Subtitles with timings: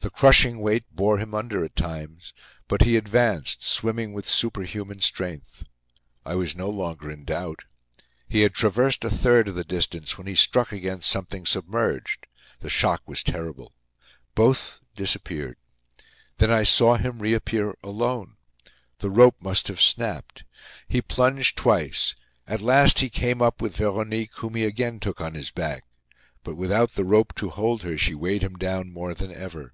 [0.00, 2.32] The crushing weight bore him under at times.
[2.68, 5.64] But he advanced, swimming with superhuman strength.
[6.24, 7.64] I was no longer in doubt.
[8.28, 12.28] He had traversed a third of the distance when he struck against something submerged.
[12.60, 13.72] The shock was terrible.
[14.36, 15.56] Both disappeared.
[16.36, 18.36] Then I saw him reappear alone.
[19.00, 20.44] The rope must have snapped.
[20.86, 22.14] He plunged twice.
[22.46, 25.82] At last, he came up with Veronique, whom he again took on his back.
[26.44, 29.72] But without the rope to hold her, she weighed him down more than ever.